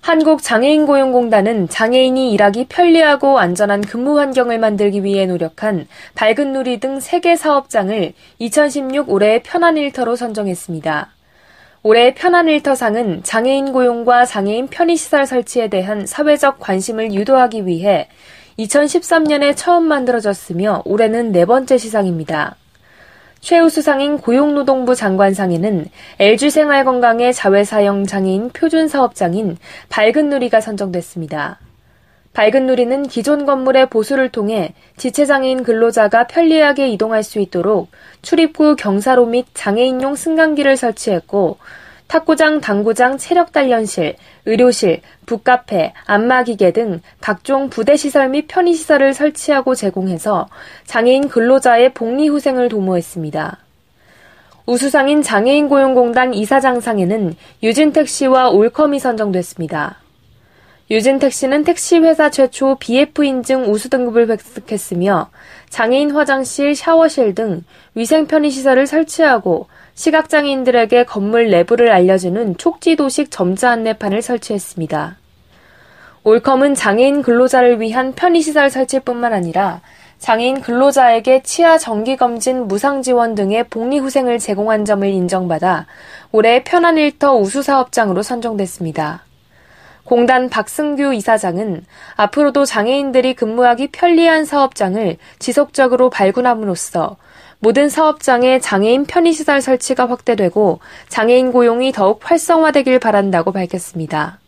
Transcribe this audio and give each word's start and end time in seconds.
한국장애인고용공단은 0.00 1.68
장애인이 1.68 2.32
일하기 2.32 2.66
편리하고 2.68 3.38
안전한 3.38 3.82
근무 3.82 4.18
환경을 4.18 4.58
만들기 4.58 5.04
위해 5.04 5.26
노력한 5.26 5.86
밝은 6.14 6.52
누리 6.52 6.80
등 6.80 6.98
3개 6.98 7.36
사업장을 7.36 8.12
2016 8.38 9.10
올해의 9.10 9.42
편한 9.42 9.76
일터로 9.76 10.16
선정했습니다. 10.16 11.10
올해 11.82 12.14
편한 12.14 12.48
일터상은 12.48 13.22
장애인 13.22 13.72
고용과 13.72 14.26
장애인 14.26 14.68
편의시설 14.68 15.26
설치에 15.26 15.68
대한 15.68 16.06
사회적 16.06 16.58
관심을 16.60 17.12
유도하기 17.14 17.66
위해 17.66 18.08
2013년에 18.58 19.54
처음 19.56 19.84
만들어졌으며 19.84 20.82
올해는 20.84 21.32
네 21.32 21.44
번째 21.44 21.78
시상입니다. 21.78 22.56
최우 23.40 23.70
수상인 23.70 24.18
고용노동부 24.18 24.94
장관상에는 24.94 25.86
LG생활건강의 26.18 27.32
자회사형 27.32 28.04
장애인 28.04 28.50
표준 28.50 28.86
사업장인 28.86 29.56
밝은누리가 29.88 30.60
선정됐습니다. 30.60 31.58
밝은누리는 32.34 33.08
기존 33.08 33.46
건물의 33.46 33.88
보수를 33.88 34.28
통해 34.28 34.74
지체장애인 34.98 35.62
근로자가 35.62 36.26
편리하게 36.26 36.90
이동할 36.90 37.22
수 37.22 37.40
있도록 37.40 37.88
출입구 38.20 38.76
경사로 38.76 39.24
및 39.26 39.46
장애인용 39.54 40.16
승강기를 40.16 40.76
설치했고 40.76 41.56
탁구장, 42.10 42.60
당구장, 42.60 43.18
체력단련실, 43.18 44.16
의료실, 44.44 45.00
북카페, 45.26 45.92
안마기계 46.06 46.72
등 46.72 47.00
각종 47.20 47.70
부대시설 47.70 48.30
및 48.30 48.48
편의시설을 48.48 49.14
설치하고 49.14 49.76
제공해서 49.76 50.48
장애인 50.86 51.28
근로자의 51.28 51.94
복리후생을 51.94 52.68
도모했습니다. 52.68 53.58
우수상인 54.66 55.22
장애인 55.22 55.68
고용공단 55.68 56.34
이사장상에는 56.34 57.36
유진택시와 57.62 58.50
올컴이 58.50 58.98
선정됐습니다. 58.98 59.98
유진택시는 60.90 61.62
택시 61.62 61.98
회사 61.98 62.30
최초 62.30 62.74
BF 62.74 63.24
인증 63.24 63.70
우수 63.70 63.88
등급을 63.90 64.28
획득했으며 64.28 65.30
장애인 65.68 66.10
화장실, 66.10 66.74
샤워실 66.74 67.36
등 67.36 67.62
위생 67.94 68.26
편의 68.26 68.50
시설을 68.50 68.88
설치하고 68.88 69.68
시각장애인들에게 69.94 71.04
건물 71.04 71.48
내부를 71.48 71.92
알려주는 71.92 72.56
촉지도식 72.56 73.30
점자 73.30 73.70
안내판을 73.70 74.20
설치했습니다. 74.20 75.16
올컴은 76.24 76.74
장애인 76.74 77.22
근로자를 77.22 77.80
위한 77.80 78.12
편의시설 78.12 78.68
설치뿐만 78.68 79.32
아니라 79.32 79.82
장애인 80.18 80.60
근로자에게 80.60 81.44
치아 81.44 81.78
정기검진 81.78 82.66
무상 82.66 83.00
지원 83.02 83.36
등의 83.36 83.68
복리후생을 83.68 84.40
제공한 84.40 84.84
점을 84.84 85.08
인정받아 85.08 85.86
올해 86.32 86.64
편한 86.64 86.98
일터 86.98 87.36
우수사업장으로 87.36 88.22
선정됐습니다. 88.22 89.29
공단 90.10 90.48
박승규 90.48 91.14
이사장은 91.14 91.84
앞으로도 92.16 92.64
장애인들이 92.64 93.34
근무하기 93.34 93.92
편리한 93.92 94.44
사업장을 94.44 95.16
지속적으로 95.38 96.10
발굴함으로써 96.10 97.16
모든 97.60 97.88
사업장에 97.88 98.58
장애인 98.58 99.04
편의시설 99.04 99.60
설치가 99.60 100.08
확대되고 100.08 100.80
장애인 101.08 101.52
고용이 101.52 101.92
더욱 101.92 102.18
활성화되길 102.24 102.98
바란다고 102.98 103.52
밝혔습니다. 103.52 104.40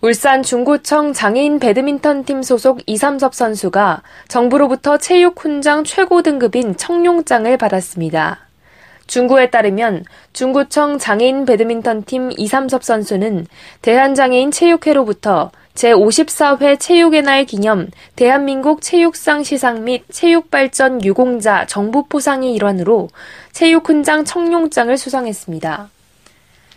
울산 0.00 0.44
중구청 0.44 1.12
장애인 1.12 1.58
배드민턴팀 1.58 2.44
소속 2.44 2.78
이삼섭 2.86 3.34
선수가 3.34 4.02
정부로부터 4.28 4.98
체육훈장 4.98 5.82
최고 5.82 6.22
등급인 6.22 6.76
청룡장을 6.76 7.56
받았습니다. 7.56 8.51
중구에 9.06 9.50
따르면 9.50 10.04
중구청 10.32 10.98
장애인 10.98 11.44
배드민턴팀 11.44 12.32
이삼섭 12.36 12.84
선수는 12.84 13.46
대한장애인 13.82 14.50
체육회로부터 14.50 15.50
제54회 15.74 16.78
체육의 16.78 17.22
날 17.22 17.44
기념 17.44 17.88
대한민국 18.16 18.82
체육상 18.82 19.42
시상 19.42 19.84
및 19.84 20.04
체육발전 20.10 21.04
유공자 21.04 21.66
정부 21.66 22.04
포상의 22.06 22.52
일환으로 22.54 23.08
체육훈장 23.52 24.24
청룡장을 24.24 24.96
수상했습니다. 24.96 25.88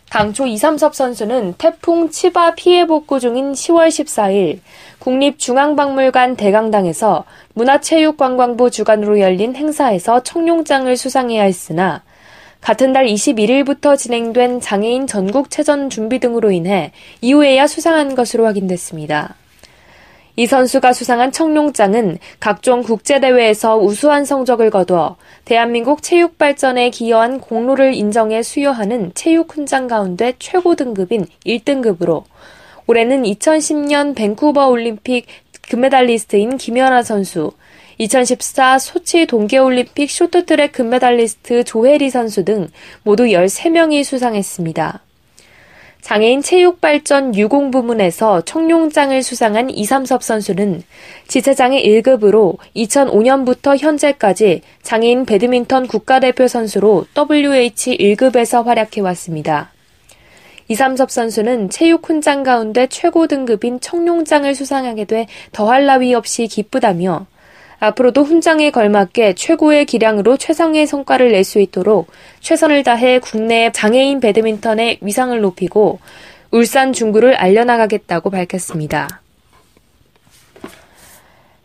당초 0.09 0.45
이삼섭 0.45 0.95
선수는 0.95 1.55
태풍 1.57 2.09
치바 2.09 2.55
피해 2.55 2.85
복구 2.85 3.19
중인 3.19 3.53
10월 3.53 3.87
14일 3.89 4.59
국립중앙박물관 4.99 6.37
대강당에서 6.37 7.25
문화체육관광부 7.53 8.71
주관으로 8.71 9.19
열린 9.19 9.55
행사에서 9.55 10.23
청룡장을 10.23 10.95
수상해야 10.95 11.43
했으나 11.43 12.03
같은 12.65 12.93
달 12.93 13.05
21일부터 13.05 13.95
진행된 13.95 14.59
장애인 14.59 15.05
전국체전 15.05 15.91
준비 15.91 16.17
등으로 16.17 16.49
인해 16.49 16.93
이후에야 17.21 17.67
수상한 17.67 18.15
것으로 18.15 18.47
확인됐습니다. 18.47 19.35
이 20.35 20.47
선수가 20.47 20.91
수상한 20.91 21.31
청룡장은 21.31 22.17
각종 22.39 22.81
국제대회에서 22.81 23.77
우수한 23.77 24.25
성적을 24.25 24.71
거두어 24.71 25.15
대한민국 25.45 26.01
체육 26.01 26.39
발전에 26.39 26.89
기여한 26.89 27.39
공로를 27.39 27.93
인정해 27.93 28.41
수여하는 28.41 29.11
체육 29.13 29.55
훈장 29.55 29.85
가운데 29.85 30.33
최고 30.39 30.75
등급인 30.75 31.27
1등급으로 31.45 32.23
올해는 32.87 33.25
2010년 33.25 34.15
밴쿠버 34.15 34.69
올림픽 34.69 35.27
금메달리스트인 35.69 36.57
김연아 36.57 37.03
선수, 37.03 37.51
2014 37.97 38.79
소치 38.79 39.25
동계올림픽 39.25 40.09
쇼트트랙 40.11 40.71
금메달리스트 40.73 41.63
조혜리 41.63 42.09
선수 42.09 42.43
등 42.43 42.67
모두 43.03 43.23
13명이 43.25 44.03
수상했습니다. 44.03 45.01
장애인 46.01 46.43
체육발전 46.43 47.35
유공 47.35 47.71
부문에서 47.71 48.41
청룡장을 48.41 49.23
수상한 49.23 49.71
이삼섭 49.71 50.21
선수는 50.21 50.83
지체장애 51.27 51.81
1급으로 51.81 52.57
2005년부터 52.75 53.75
현재까지 53.75 54.61
장애인 54.83 55.25
배드민턴 55.25 55.87
국가대표 55.87 56.47
선수로 56.47 57.05
WH 57.17 57.97
1급에서 57.97 58.63
활약해왔습니다. 58.63 59.71
이삼섭 60.67 61.09
선수는 61.09 61.71
체육 61.71 62.07
훈장 62.07 62.43
가운데 62.43 62.85
최고 62.85 63.25
등급인 63.25 63.79
청룡장을 63.79 64.53
수상하게 64.53 65.05
돼 65.05 65.27
더할 65.51 65.87
나위 65.87 66.13
없이 66.13 66.45
기쁘다며 66.45 67.25
앞으로도 67.79 68.23
훈장에 68.23 68.71
걸맞게 68.71 69.33
최고의 69.35 69.85
기량으로 69.85 70.37
최상의 70.37 70.87
성과를 70.87 71.31
낼 71.31 71.43
수 71.45 71.59
있도록 71.59 72.07
최선을 72.39 72.83
다해 72.83 73.19
국내 73.19 73.71
장애인 73.71 74.19
배드민턴의 74.19 74.99
위상을 75.01 75.39
높이고 75.41 75.99
울산 76.51 76.91
중구를 76.91 77.35
알려나가겠다고 77.35 78.31
밝혔습니다. 78.31 79.21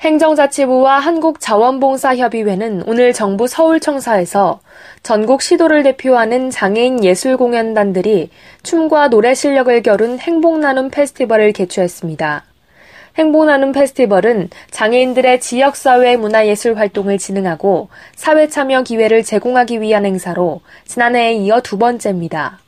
행정자치부와 0.01 0.99
한국자원봉사협의회는 0.99 2.85
오늘 2.87 3.13
정부 3.13 3.47
서울청사에서 3.47 4.61
전국 5.03 5.43
시도를 5.43 5.83
대표하는 5.83 6.51
장애인 6.51 7.05
예술공연단들이 7.05 8.31
춤과 8.63 9.09
노래 9.09 9.35
실력을 9.35 9.83
겨룬 9.83 10.19
행복나눔 10.19 10.91
페스티벌을 10.91 11.53
개최했습니다. 11.53 12.50
행복나눔 13.21 13.73
페스티벌은 13.73 14.49
장애인들의 14.71 15.41
지역사회 15.41 16.17
문화예술 16.17 16.79
활동을 16.79 17.19
진흥하고 17.19 17.91
사회 18.17 18.49
참여 18.49 18.83
기회를 18.83 19.25
제공하기 19.25 19.83
위한 19.83 20.07
행사로 20.07 20.63
지난해에 20.87 21.35
이어 21.35 21.61
두 21.61 21.77
번째입니다. 21.77 22.61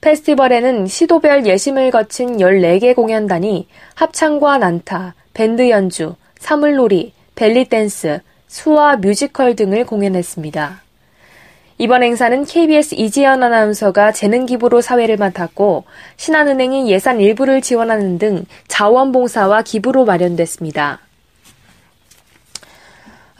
페스티벌에는 0.00 0.86
시도별 0.86 1.46
예심을 1.46 1.90
거친 1.90 2.36
14개 2.36 2.94
공연단이 2.94 3.66
합창과 3.96 4.58
난타, 4.58 5.14
밴드 5.34 5.68
연주, 5.68 6.14
사물놀이, 6.38 7.12
벨리댄스, 7.34 8.20
수화 8.46 8.98
뮤지컬 8.98 9.56
등을 9.56 9.84
공연했습니다. 9.84 10.87
이번 11.80 12.02
행사는 12.02 12.44
KBS 12.44 12.96
이지연 12.96 13.40
아나운서가 13.40 14.10
재능 14.10 14.46
기부로 14.46 14.80
사회를 14.80 15.16
맡았고 15.16 15.84
신한은행이 16.16 16.90
예산 16.90 17.20
일부를 17.20 17.62
지원하는 17.62 18.18
등 18.18 18.44
자원봉사와 18.66 19.62
기부로 19.62 20.04
마련됐습니다. 20.04 20.98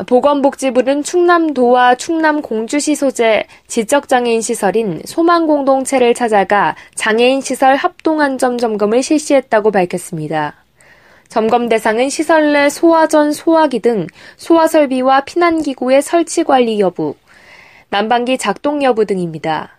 보건복지부는 0.07 1.03
충남도와 1.03 1.97
충남 1.97 2.41
공주시 2.41 2.95
소재 2.95 3.45
지적장애인 3.67 4.41
시설인 4.41 5.03
소망공동체를 5.05 6.15
찾아가 6.15 6.77
장애인 6.95 7.41
시설 7.41 7.75
합동안전 7.75 8.59
점검을 8.59 9.03
실시했다고 9.03 9.73
밝혔습니다. 9.73 10.55
점검 11.29 11.69
대상은 11.69 12.09
시설 12.09 12.53
내 12.53 12.71
소화전, 12.71 13.33
소화기 13.33 13.81
등 13.81 14.07
소화설비와 14.37 15.23
피난기구의 15.23 16.01
설치 16.03 16.45
관리 16.45 16.79
여부, 16.79 17.17
난방기 17.91 18.37
작동 18.37 18.83
여부 18.83 19.07
등입니다. 19.07 19.79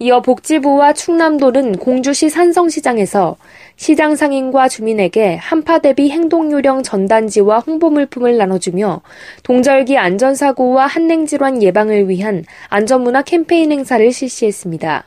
이어 0.00 0.20
복지부와 0.20 0.92
충남도는 0.92 1.78
공주시 1.78 2.28
산성시장에서 2.28 3.36
시장 3.76 4.16
상인과 4.16 4.68
주민에게 4.68 5.36
한파 5.36 5.78
대비 5.78 6.10
행동 6.10 6.52
요령 6.52 6.82
전단지와 6.82 7.60
홍보 7.60 7.88
물품을 7.88 8.36
나눠주며 8.36 9.00
동절기 9.44 9.96
안전사고와 9.96 10.86
한냉질환 10.86 11.62
예방을 11.62 12.10
위한 12.10 12.44
안전문화 12.68 13.22
캠페인 13.22 13.72
행사를 13.72 14.12
실시했습니다. 14.12 15.04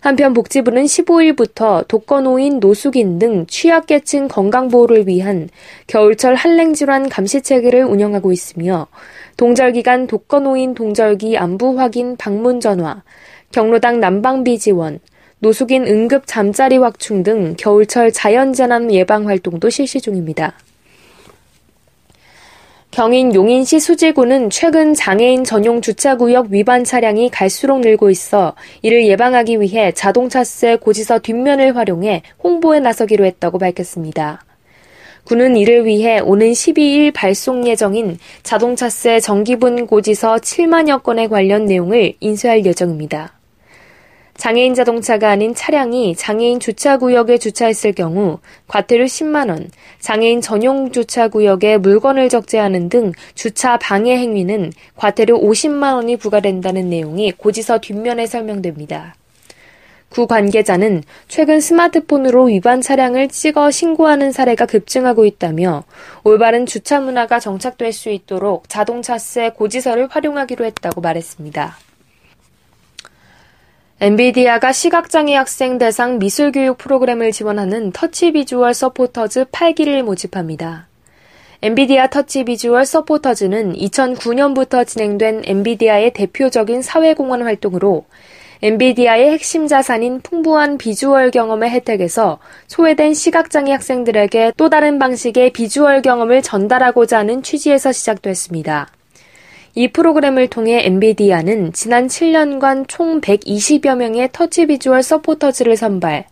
한편 0.00 0.32
복지부는 0.32 0.84
15일부터 0.84 1.86
독거노인, 1.86 2.58
노숙인 2.58 3.18
등 3.18 3.44
취약계층 3.46 4.28
건강보호를 4.28 5.06
위한 5.06 5.50
겨울철 5.88 6.36
한랭질환 6.36 7.10
감시체계를 7.10 7.84
운영하고 7.84 8.32
있으며 8.32 8.86
동절기간 9.40 10.06
독거노인 10.06 10.74
동절기 10.74 11.38
안부 11.38 11.78
확인 11.78 12.14
방문 12.18 12.60
전화, 12.60 13.02
경로당 13.52 13.98
난방비 13.98 14.58
지원, 14.58 15.00
노숙인 15.38 15.86
응급 15.86 16.24
잠자리 16.26 16.76
확충 16.76 17.22
등 17.22 17.54
겨울철 17.56 18.12
자연재난 18.12 18.92
예방 18.92 19.26
활동도 19.26 19.70
실시 19.70 19.98
중입니다. 20.02 20.58
경인 22.90 23.34
용인시 23.34 23.80
수지구는 23.80 24.50
최근 24.50 24.92
장애인 24.92 25.44
전용 25.44 25.80
주차구역 25.80 26.48
위반 26.50 26.84
차량이 26.84 27.30
갈수록 27.30 27.80
늘고 27.80 28.10
있어 28.10 28.54
이를 28.82 29.06
예방하기 29.06 29.58
위해 29.62 29.90
자동차세 29.92 30.76
고지서 30.76 31.20
뒷면을 31.20 31.78
활용해 31.78 32.24
홍보에 32.44 32.80
나서기로 32.80 33.24
했다고 33.24 33.56
밝혔습니다. 33.56 34.44
구는 35.24 35.56
이를 35.56 35.84
위해 35.84 36.20
오는 36.20 36.50
12일 36.50 37.12
발송 37.12 37.66
예정인 37.66 38.18
자동차세 38.42 39.20
정기분 39.20 39.86
고지서 39.86 40.36
7만여 40.36 41.02
건에 41.02 41.28
관련 41.28 41.66
내용을 41.66 42.14
인쇄할 42.20 42.64
예정입니다. 42.64 43.40
장애인 44.40 44.72
자동차가 44.72 45.28
아닌 45.28 45.54
차량이 45.54 46.16
장애인 46.16 46.60
주차구역에 46.60 47.36
주차했을 47.36 47.92
경우 47.92 48.38
과태료 48.68 49.04
10만원, 49.04 49.68
장애인 49.98 50.40
전용 50.40 50.90
주차구역에 50.92 51.76
물건을 51.76 52.30
적재하는 52.30 52.88
등 52.88 53.12
주차 53.34 53.76
방해 53.76 54.16
행위는 54.16 54.72
과태료 54.96 55.38
50만원이 55.38 56.18
부과된다는 56.18 56.88
내용이 56.88 57.32
고지서 57.32 57.80
뒷면에 57.80 58.26
설명됩니다. 58.26 59.14
구 60.10 60.26
관계자는 60.26 61.04
최근 61.28 61.60
스마트폰으로 61.60 62.44
위반 62.44 62.80
차량을 62.80 63.28
찍어 63.28 63.70
신고하는 63.70 64.32
사례가 64.32 64.66
급증하고 64.66 65.24
있다며 65.24 65.84
올바른 66.24 66.66
주차 66.66 67.00
문화가 67.00 67.38
정착될 67.38 67.92
수 67.92 68.10
있도록 68.10 68.68
자동차세 68.68 69.50
고지서를 69.50 70.08
활용하기로 70.10 70.64
했다고 70.64 71.00
말했습니다. 71.00 71.76
엔비디아가 74.00 74.72
시각장애 74.72 75.34
학생 75.36 75.78
대상 75.78 76.18
미술교육 76.18 76.78
프로그램을 76.78 77.32
지원하는 77.32 77.92
터치 77.92 78.32
비주얼 78.32 78.74
서포터즈 78.74 79.44
8기를 79.44 80.02
모집합니다. 80.02 80.88
엔비디아 81.62 82.08
터치 82.08 82.44
비주얼 82.44 82.86
서포터즈는 82.86 83.74
2009년부터 83.74 84.86
진행된 84.86 85.42
엔비디아의 85.44 86.14
대표적인 86.14 86.80
사회공헌 86.80 87.42
활동으로 87.42 88.06
엔비디아의 88.62 89.30
핵심 89.30 89.66
자산인 89.66 90.20
풍부한 90.20 90.76
비주얼 90.76 91.30
경험의 91.30 91.70
혜택에서 91.70 92.38
소외된 92.66 93.14
시각장애 93.14 93.72
학생들에게 93.72 94.52
또 94.58 94.68
다른 94.68 94.98
방식의 94.98 95.54
비주얼 95.54 96.02
경험을 96.02 96.42
전달하고자 96.42 97.20
하는 97.20 97.42
취지에서 97.42 97.90
시작됐습니다. 97.90 98.88
이 99.74 99.88
프로그램을 99.88 100.48
통해 100.48 100.84
엔비디아는 100.84 101.72
지난 101.72 102.08
7년간 102.08 102.84
총 102.86 103.22
120여 103.22 103.96
명의 103.96 104.28
터치 104.30 104.66
비주얼 104.66 105.02
서포터즈를 105.04 105.78
선발, 105.78 106.26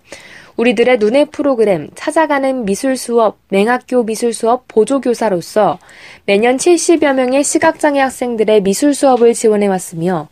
우리들의 0.57 0.99
눈의 0.99 1.27
프로그램, 1.27 1.89
찾아가는 1.95 2.67
미술 2.67 2.99
수업, 2.99 3.39
맹학교 3.49 4.03
미술 4.03 4.35
수업 4.35 4.67
보조 4.69 5.01
교사로서 5.01 5.79
매년 6.27 6.57
70여 6.59 7.15
명의 7.15 7.43
시각장애 7.43 8.01
학생들의 8.01 8.63
미술 8.63 8.93
수업을 8.93 9.33
지원해 9.33 9.67
왔으며, 9.69 10.29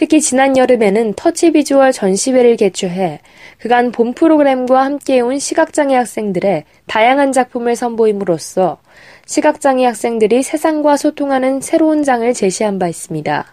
특히 0.00 0.22
지난 0.22 0.56
여름에는 0.56 1.12
터치 1.12 1.52
비주얼 1.52 1.92
전시회를 1.92 2.56
개최해 2.56 3.20
그간 3.58 3.92
본 3.92 4.14
프로그램과 4.14 4.82
함께 4.82 5.20
온 5.20 5.38
시각장애 5.38 5.94
학생들의 5.94 6.64
다양한 6.86 7.32
작품을 7.32 7.76
선보임으로써 7.76 8.78
시각장애 9.26 9.84
학생들이 9.84 10.42
세상과 10.42 10.96
소통하는 10.96 11.60
새로운 11.60 12.02
장을 12.02 12.32
제시한 12.32 12.78
바 12.78 12.88
있습니다. 12.88 13.44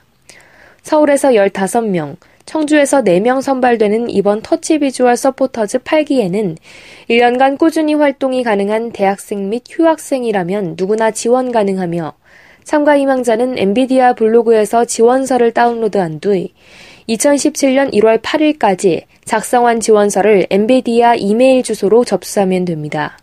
서울에서 0.83 1.31
15명, 1.31 2.15
청주에서 2.45 3.01
4명 3.01 3.41
선발되는 3.41 4.09
이번 4.09 4.41
터치 4.41 4.79
비주얼 4.79 5.17
서포터즈 5.17 5.79
8기에는 5.79 6.55
1년간 7.09 7.57
꾸준히 7.57 7.93
활동이 7.93 8.43
가능한 8.43 8.93
대학생 8.93 9.49
및 9.49 9.63
휴학생이라면 9.69 10.75
누구나 10.77 11.11
지원 11.11 11.51
가능하며 11.51 12.13
참가 12.67 12.97
희망자는 12.97 13.57
엔비디아 13.57 14.11
블로그에서 14.11 14.83
지원서를 14.83 15.53
다운로드한 15.53 16.19
뒤 16.19 16.53
2017년 17.07 17.93
1월 17.93 18.21
8일까지 18.21 19.03
작성한 19.23 19.79
지원서를 19.79 20.47
엔비디아 20.49 21.15
이메일 21.15 21.63
주소로 21.63 22.03
접수하면 22.03 22.65
됩니다. 22.65 23.17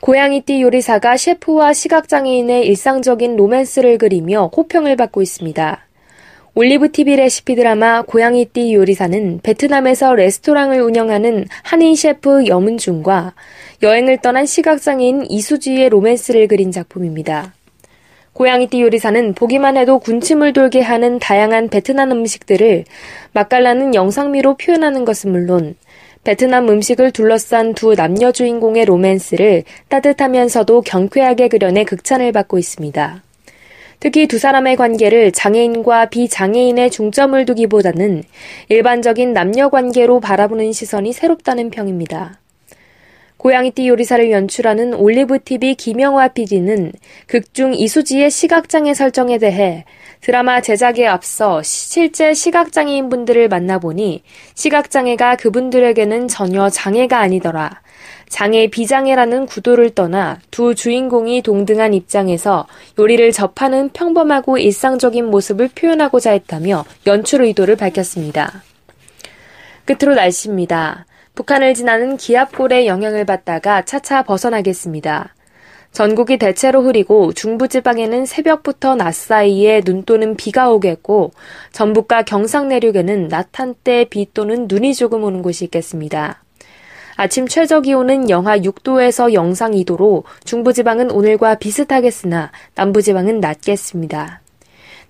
고양이띠 0.00 0.62
요리사가 0.62 1.18
셰프와 1.18 1.74
시각장애인의 1.74 2.66
일상적인 2.66 3.36
로맨스를 3.36 3.98
그리며 3.98 4.50
호평을 4.56 4.96
받고 4.96 5.20
있습니다. 5.20 5.87
올리브 6.58 6.90
TV 6.90 7.14
레시피 7.14 7.54
드라마 7.54 8.02
고양이띠 8.02 8.74
요리사는 8.74 9.38
베트남에서 9.44 10.16
레스토랑을 10.16 10.80
운영하는 10.80 11.46
한인 11.62 11.94
셰프 11.94 12.48
염은중과 12.48 13.34
여행을 13.84 14.18
떠난 14.18 14.44
시각장애인 14.44 15.26
이수지의 15.30 15.88
로맨스를 15.88 16.48
그린 16.48 16.72
작품입니다. 16.72 17.54
고양이띠 18.32 18.82
요리사는 18.82 19.34
보기만 19.34 19.76
해도 19.76 20.00
군침을 20.00 20.52
돌게 20.52 20.80
하는 20.80 21.20
다양한 21.20 21.68
베트남 21.68 22.10
음식들을 22.10 22.86
맛깔나는 23.34 23.94
영상미로 23.94 24.56
표현하는 24.56 25.04
것은 25.04 25.30
물론 25.30 25.76
베트남 26.24 26.68
음식을 26.68 27.12
둘러싼 27.12 27.74
두 27.74 27.94
남녀 27.94 28.32
주인공의 28.32 28.84
로맨스를 28.84 29.62
따뜻하면서도 29.86 30.80
경쾌하게 30.80 31.46
그려내 31.46 31.84
극찬을 31.84 32.32
받고 32.32 32.58
있습니다. 32.58 33.27
특히 34.00 34.28
두 34.28 34.38
사람의 34.38 34.76
관계를 34.76 35.32
장애인과 35.32 36.06
비장애인의 36.06 36.90
중점을 36.90 37.44
두기보다는 37.44 38.22
일반적인 38.68 39.32
남녀 39.32 39.68
관계로 39.70 40.20
바라보는 40.20 40.72
시선이 40.72 41.12
새롭다는 41.12 41.70
평입니다. 41.70 42.38
고양이띠 43.38 43.88
요리사를 43.88 44.30
연출하는 44.32 44.94
올리브TV 44.94 45.76
김영화 45.76 46.28
PD는 46.28 46.92
극중 47.26 47.74
이수지의 47.74 48.30
시각장애 48.30 48.94
설정에 48.94 49.38
대해 49.38 49.84
드라마 50.20 50.60
제작에 50.60 51.06
앞서 51.06 51.62
실제 51.62 52.34
시각장애인 52.34 53.08
분들을 53.08 53.48
만나보니 53.48 54.24
시각장애가 54.54 55.36
그분들에게는 55.36 56.26
전혀 56.26 56.68
장애가 56.68 57.18
아니더라. 57.18 57.80
장애 58.28 58.68
비장애라는 58.68 59.46
구도를 59.46 59.90
떠나 59.90 60.38
두 60.50 60.74
주인공이 60.74 61.42
동등한 61.42 61.94
입장에서 61.94 62.66
요리를 62.98 63.32
접하는 63.32 63.88
평범하고 63.90 64.58
일상적인 64.58 65.26
모습을 65.26 65.68
표현하고자 65.74 66.32
했다며 66.32 66.84
연출 67.06 67.42
의도를 67.42 67.76
밝혔습니다. 67.76 68.62
끝으로 69.84 70.14
날씨입니다. 70.14 71.06
북한을 71.34 71.74
지나는 71.74 72.16
기압골의 72.16 72.86
영향을 72.86 73.24
받다가 73.24 73.82
차차 73.84 74.22
벗어나겠습니다. 74.24 75.34
전국이 75.92 76.36
대체로 76.36 76.82
흐리고 76.82 77.32
중부지방에는 77.32 78.26
새벽부터 78.26 78.94
낮 78.94 79.14
사이에 79.14 79.80
눈 79.80 80.02
또는 80.04 80.36
비가 80.36 80.70
오겠고 80.70 81.32
전북과 81.72 82.22
경상 82.22 82.68
내륙에는 82.68 83.28
낮 83.28 83.48
한때 83.58 84.04
비 84.04 84.28
또는 84.34 84.66
눈이 84.68 84.94
조금 84.94 85.24
오는 85.24 85.42
곳이 85.42 85.64
있겠습니다. 85.64 86.42
아침 87.20 87.48
최저 87.48 87.80
기온은 87.80 88.30
영하 88.30 88.56
6도에서 88.60 89.32
영상 89.32 89.72
2도로 89.72 90.22
중부지방은 90.44 91.10
오늘과 91.10 91.56
비슷하겠으나 91.56 92.52
남부지방은 92.76 93.40
낮겠습니다. 93.40 94.40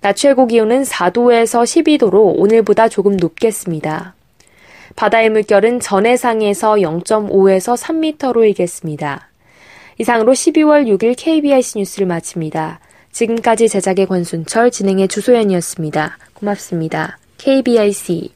낮 0.00 0.16
최고 0.16 0.46
기온은 0.46 0.84
4도에서 0.84 1.64
12도로 1.64 2.32
오늘보다 2.38 2.88
조금 2.88 3.18
높겠습니다. 3.18 4.14
바다의 4.96 5.28
물결은 5.28 5.80
전해상에서 5.80 6.76
0.5에서 6.76 7.76
3m로 7.76 8.42
일겠습니다. 8.42 9.28
이상으로 9.98 10.32
12월 10.32 10.86
6일 10.86 11.14
KBIC 11.14 11.76
뉴스를 11.76 12.06
마칩니다. 12.06 12.80
지금까지 13.12 13.68
제작의 13.68 14.06
권순철, 14.06 14.70
진행의 14.70 15.08
주소연이었습니다. 15.08 16.16
고맙습니다. 16.32 17.18
KBIC 17.36 18.30